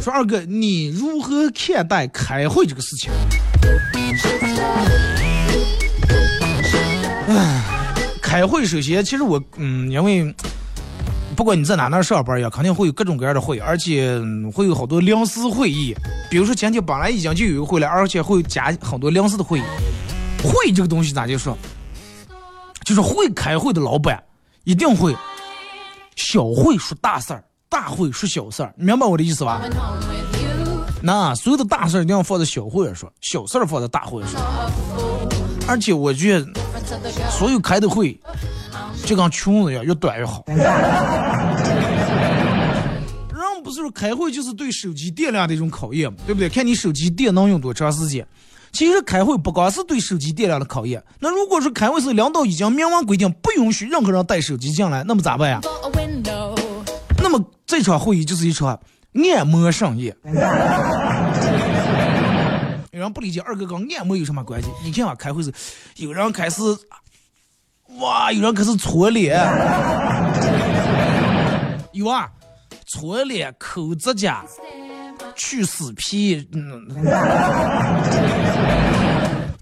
[0.00, 3.10] 说二哥，你如何看待开会这个事情？
[8.22, 10.34] 开会首先，其实我嗯，因为
[11.40, 14.20] 不管你在哪哪上班呀，肯定会有各种各样的会，而且、
[14.54, 15.96] 会有好多临时会议。
[16.28, 19.62] 比如说前天本来已经就有一个会了，而且会加很多临时的会议。
[20.44, 21.56] 会这个东西咋就说？
[22.84, 24.22] 就是会开会的老板
[24.64, 25.16] 一定会
[26.14, 29.62] 小会说大事儿，大会说小事儿，明白我的意思吧？
[31.00, 34.32] 那所有的大事儿一定要放在小会上说，小事儿放在大会上。
[35.66, 36.46] 而且我觉得
[37.30, 38.20] 所有开的会
[39.10, 40.44] 就跟裙子一样，越短越好。
[40.46, 40.56] 人
[43.64, 46.48] 不不是说开会就是对手机电量的一种考验嘛，对不对？
[46.48, 48.26] 看你手机电能用多长时间。
[48.72, 55.60] 其实开会不光是对手机电量的考验，那如果说开会是领导已经明文规定不允许任何人带手机进来，那么咋办呀.
[57.22, 58.78] 那么这场会议就是一场
[59.34, 60.16] 按摩盛宴。
[62.92, 64.68] 有 人不理解二哥跟按摩有什么关系？
[64.84, 65.52] 你看啊，开会是
[65.96, 66.60] 有人开始，
[67.98, 69.36] 哇，有人开始搓脸，
[71.92, 72.28] 有啊，
[72.86, 74.42] 搓脸、抠指甲、
[75.34, 76.48] 去死皮，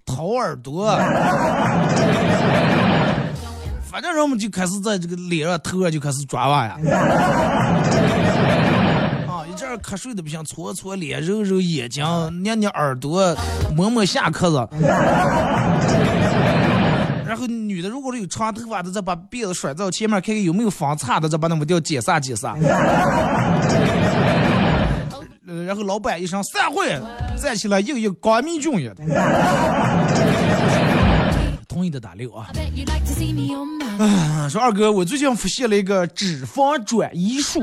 [0.04, 0.96] 掏耳朵，
[3.90, 6.76] 反正人们就开始在这个脸上、头上就开始抓娃呀。
[9.26, 12.04] 啊，一阵儿瞌睡的不行，搓搓脸，揉揉眼睛，
[12.42, 13.34] 捏捏耳朵，
[13.74, 14.68] 摸摸下壳子。
[17.82, 22.54] 的如果是有长头发的，再把辫子甩到前面，看看有没有方擦的，再把那么掉解散解散。
[25.46, 27.00] 呃，然后老板一声散会，
[27.40, 29.02] 站起来一个一个光明俊也的。
[31.66, 32.48] 同意的打六啊
[34.50, 37.62] 说二哥，我最近发现了一个脂肪转移术。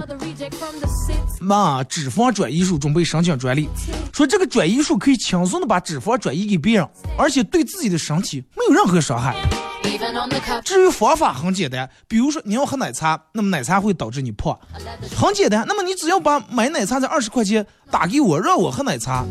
[1.40, 3.70] 妈，脂肪转移术准备申请专利，
[4.14, 9.36] 说这个转移术可以轻松的把脂肪转移给别人，而且对自己的身体没有任何伤害。
[10.64, 14.58] 至于方法很简单，比如说你要喝奶茶，那么奶茶会导致你胖，
[15.16, 15.64] 很简单。
[15.68, 19.26] 那么你只要把买奶茶这二十块钱打给我，让我喝奶茶，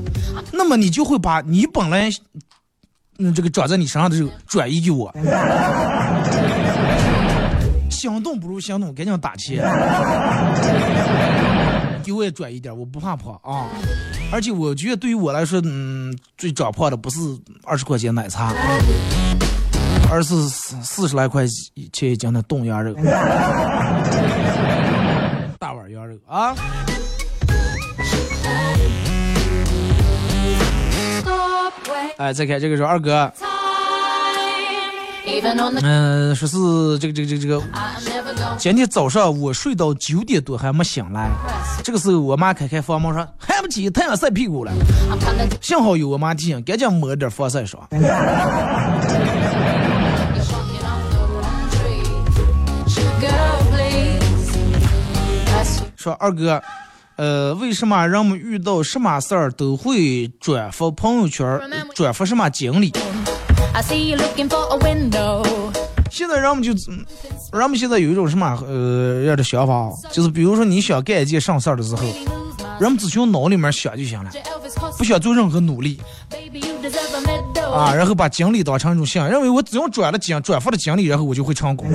[0.53, 2.09] 那么你就会把你本来
[3.19, 5.13] 嗯这个长在你身上的肉转移给我。
[7.91, 9.65] 行动不如行动，赶紧打钱，
[12.03, 13.67] 给我也转一点，我不怕胖啊。
[14.33, 17.19] 而且我觉得对于我来说，嗯，最长胖的不是
[17.63, 18.53] 二十块钱奶茶。
[20.11, 22.95] 而是四四十来块钱一斤的冻羊肉，
[25.59, 26.55] 大碗羊肉啊！
[32.17, 33.33] 哎，再看这个是二哥
[35.83, 36.57] 嗯、说是
[36.99, 37.61] 这个这个这个这个
[38.57, 41.29] 今天早上我睡到九点多还没醒来，
[41.83, 44.73] 这个时候我妈开开房门说还不起，太阳晒屁股了。
[45.61, 47.83] 幸好有我妈提醒，赶紧抹点防晒霜。
[56.05, 56.63] 说二哥，
[57.17, 61.59] 呃，为什么人们遇到什么事儿都会转发朋友圈，
[61.95, 62.93] 转发什么经历
[63.73, 65.43] ？I see you looking for a window.
[66.11, 67.03] 现在人们就，嗯
[67.59, 72.03] 人们现在有一种什么呃样的想法啊，就是比如说你想干一件上事儿的时候
[72.79, 74.31] 人们只需要脑里面想就行了，
[74.99, 75.99] 不需要做任何努力.
[77.73, 81.91] 啊，然后把经历当成一种信仰，认为我只要转了经转发了经历，然后我就会成功。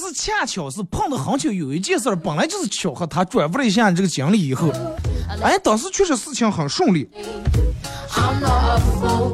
[0.00, 4.70] 但是恰巧是碰到很巧，有一件事儿本来就是巧合，他转发了一下这个经历以后，
[5.42, 7.08] 哎，当时确实事情很顺利.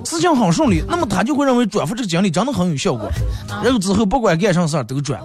[0.07, 3.11] 事情很顺利，那么他就会认为转发这个经历真的很有效果，
[3.63, 5.21] 然后之后不管干什么事儿都转。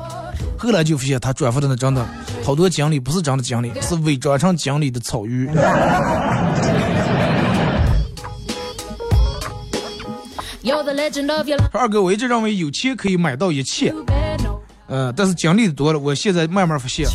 [0.57, 2.05] 后来就发现他转发的那真的
[2.43, 5.49] 好多经历不是真的经历，是伪装成经历的草鱼。
[11.71, 13.93] 二哥，我一直认为有钱可以买到一切
[14.89, 17.07] 呃，但是经历的多了，我现在慢慢发现，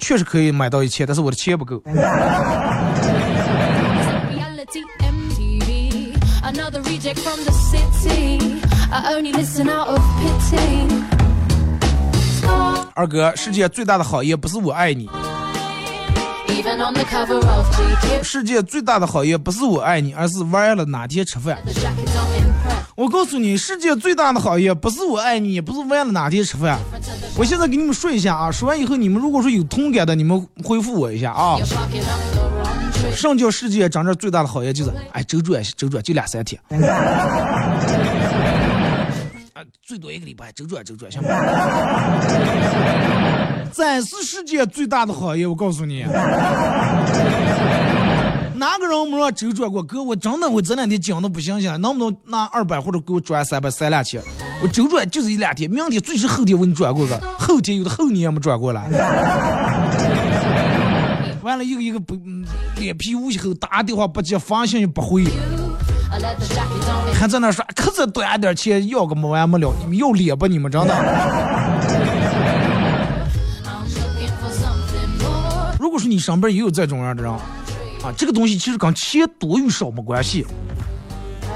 [0.00, 1.80] 确实可以买到一切，但是我的钱不够。
[12.94, 15.08] 二哥，世界最大的好业不是我爱你。
[18.22, 21.58] 世界最大的好业不是我爱你，而是玩了哪天吃饭。
[22.96, 26.78] 我告诉你，世界最大的好业不是我爱你，也不是为了哪天吃饭。
[27.36, 31.58] 我现在给你们说一下啊，说完以后你们如果说有同感的，你们回复我一下啊。
[33.14, 36.58] 上叫世界长这最大的好业就是，哎，周转周转就两三天，
[39.52, 41.28] 啊，最多一个礼拜，周转周转行吗？
[43.72, 46.02] 咱是世界最大的好业，我告诉你，
[48.56, 49.82] 哪个人没让周转过？
[49.82, 54.22] 哥，我真的我这两天讲的不行行，能不能拿二百或者给我转三百三两千？
[54.62, 58.88] 我周转就是一两天，明天最迟后天我给你转过个，后天有的后年也没转过来。
[61.42, 62.16] 完了，一个一个不，
[62.78, 65.24] 脸皮无后，打电话不接，发信息不回，
[67.14, 70.94] 还在那说，可是短点钱要个没完没了，要脸吧你们真的？
[75.78, 77.32] 如果说你身边也有这种样的人，
[78.06, 80.46] 啊，这个东西其实跟钱多与少没关系，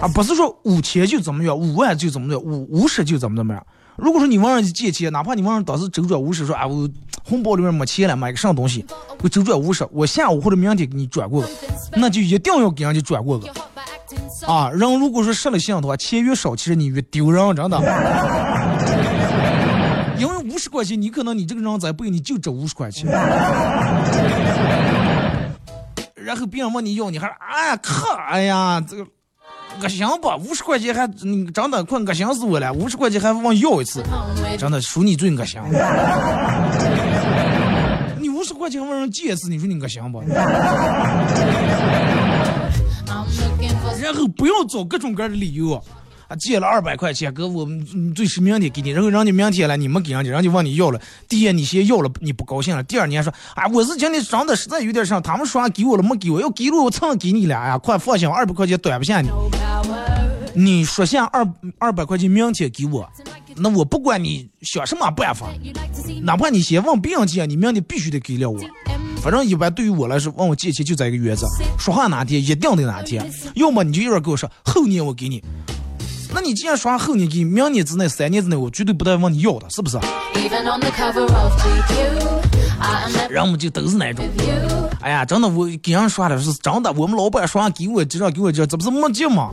[0.03, 3.65] 啊，不是说五千就怎么样，五万就怎么样，五五十就怎么怎么样。
[3.97, 6.89] 如果说你问人家借钱，哪怕你问人当时周转五十，说啊我
[7.23, 8.85] 红包里面没钱了，买个啥东西，
[9.23, 11.45] 我周转五十，我下午或者明天给你转过，
[11.93, 13.49] 那就一定要给人家转过个。
[14.49, 17.79] 啊，人如果说失了信的话，钱越少，其实你越丢人，真的。
[20.19, 23.07] 因为五十块钱，你可能你这个人在背，你就值五十块钱。
[26.23, 29.07] 然后别人问你要，你还哎靠哎呀，这个
[29.83, 30.37] 恶心吧？
[30.37, 32.73] 五十块钱还真的快恶心死我了！
[32.73, 34.03] 五十块钱还往要一次，
[34.59, 35.61] 真的属你最恶心。
[38.18, 40.23] 你五十块钱问人借一次，你说你恶心不？
[44.01, 45.83] 然后不要找各种各样的理由
[46.31, 59.28] 啊，借了二百块钱，哥我们最迟明天给你，然后人家明天来你没给人家，人家问你要了，第一你先要了，你不高兴了，第二年说啊我是今天长得实在有点上，他们说给我了没给我，要给了我蹭给你俩呀，快放心，二百块钱短不下你。
[60.55, 61.45] 你说下二
[61.78, 63.09] 二百块钱明天给我，
[63.57, 65.49] 那我不管你想什么办法，
[66.22, 68.61] 哪怕你先问别人借，你明天必须得给了我。
[69.20, 75.43] 反正一般对于我来说，问我借钱就这一个原则，说话哪天一定得哪天，要么你就一会儿跟我说后年我给你，
[76.33, 79.99] 那你既然刷后年给你，明年之内、三年之内，我绝对不带问你要的，是不是？
[83.28, 84.24] 人们就都是那种，
[85.01, 89.51] 哎呀，真的我给人刷的是真的，我们老板刷给我这张给我这，这不是没劲吗？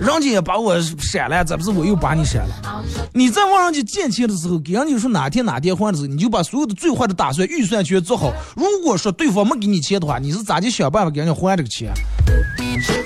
[0.00, 2.84] 人家也把我删了，这不是我又把你删了？
[3.14, 8.32] 你在问人家借钱的时候，给人家说哪天哪天还的时候，你就把所有的最坏的打算预算全做好。
[8.56, 11.92] 如果说对方没给你钱的话，你是咋就想办法给人家还这个钱？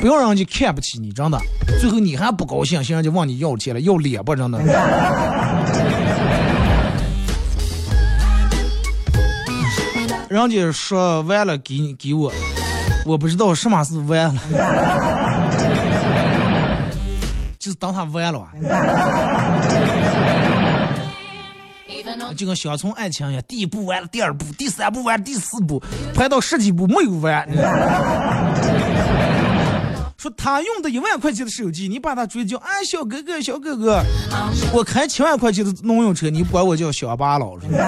[0.01, 1.39] 不要让人家看不起你，真的。
[1.79, 4.35] 最后你还不高兴，现在就问你要钱了，要脸不？
[4.35, 4.59] 真的。
[10.31, 12.33] 人家说完了给你给我，
[13.05, 14.41] 我不知道什么是完了。
[17.59, 18.49] 就是当他完了，
[22.35, 25.83] 就跟乡村爱情一样，第一步完了，第二步、第三步完，第四步
[26.15, 27.47] 排到十几步没有完。
[30.21, 34.03] 说他用的一万块钱的手机，你把他追叫，哎，小哥哥，小哥哥，
[34.71, 37.79] 我开七万块钱的农用车，你管我叫小八老是吧？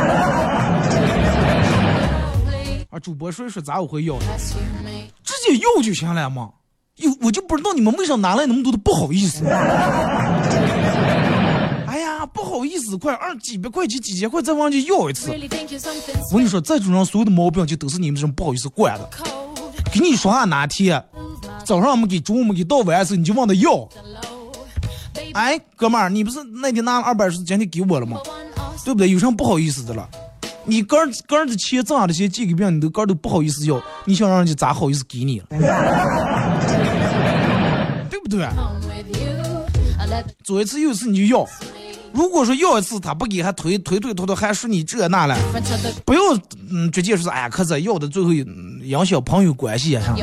[2.88, 6.48] 啊，主播说一说咋我会要，直接要就行了嘛。
[6.96, 9.44] 有我就不知道你们为啥拿来那么多的不好意思。
[11.86, 15.30] 哎呀，不好意思，快二几百块钱、几千块再往去要一次。
[16.30, 19.06] 我跟你说，这种上所有的毛病就都是你们这种不好意思惯的。
[19.92, 21.04] 给你说话哪天，
[21.64, 23.88] 早上我们给，中午没给，到晚上时候你就往他要。
[25.34, 28.18] 哎，哥们儿，你不是那天拿了二百是今天给我了吗？
[28.84, 29.08] 对不对？
[29.10, 30.08] 有什么不好意思的了？
[30.64, 35.46] 你根儿根儿的钱挣的钱借给别人，你都根儿都不好意思要，你想让人家咋好意思给你了？
[38.10, 38.46] 对不对？
[40.44, 41.48] 左一次右一次你就要，
[42.12, 45.34] 如果说要一次他不给，还推推推拖拖，还说你这那了，
[46.04, 46.20] 不要
[46.70, 50.14] 嗯直接说哎呀，可是要的最后影响朋友关系啊？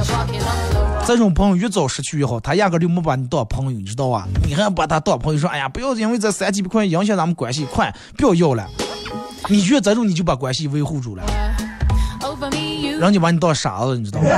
[1.06, 4.28] 这种朋友越早失去越好，他压根就没把你当朋友，你知道吧？
[4.46, 8.68] 你还把他当朋友，说哎呀，不要因为这三几百块影响咱们关系，快不要要了。
[9.48, 11.24] 你越这种，你就把关系维护住了，
[13.00, 14.30] 人家把你当傻子，你知道吗？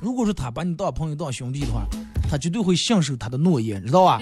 [0.00, 1.82] 如果说他把你当朋友、当兄弟的话，
[2.28, 4.20] 他绝对会信守他的诺言，知道吧？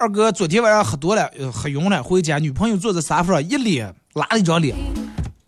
[0.00, 4.76] 二哥昨天晚上喝多了，喝晕了，回家女朋友坐在沙发上，一脸拉了一张脸，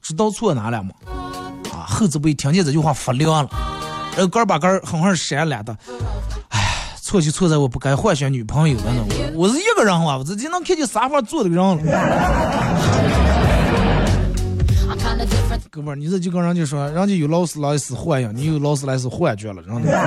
[0.03, 0.91] 知道错哪了吗？
[1.73, 3.51] 啊，后子辈听见这句话发凉了，
[4.13, 5.77] 然后杆儿把杆儿狠狠扇了的。
[7.01, 9.03] 错就错在我不该幻想女朋友了呢，
[9.35, 11.77] 我我是一个人啊，我直接能看见沙发坐的个人了。
[15.71, 19.91] 哥们儿，你这就跟人家说，人家有劳斯莱斯幻影，你有劳斯莱斯幻觉了，真的。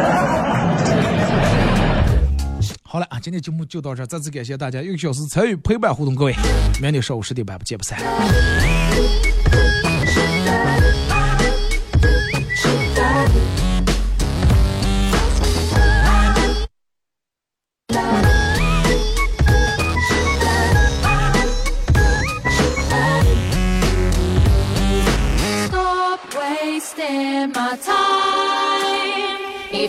[2.84, 6.36] 好了啊，今天节目就到这，再次感谢大家一个小时参与陪伴互动，各位，
[6.82, 8.00] 明天上午十点半不见不散。